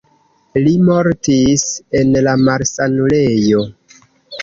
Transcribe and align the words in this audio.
Li 0.63 0.73
mortis 0.87 1.67
en 2.01 2.17
la 2.31 2.35
malsanulejo. 2.49 3.65